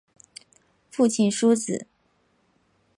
[0.89, 1.85] 父亲苏玭。